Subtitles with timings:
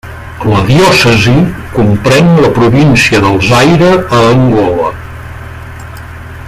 [0.51, 1.33] La diòcesi
[1.75, 4.91] comprèn la província del Zaire a Angola.